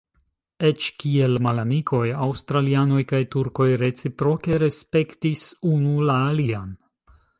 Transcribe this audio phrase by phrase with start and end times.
[0.67, 5.45] Eĉ kiel malamikoj aŭstralianoj kaj turkoj reciproke respektis
[5.77, 6.73] unu la alian.